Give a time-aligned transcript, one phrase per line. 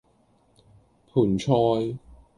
[1.13, 1.95] 盆菜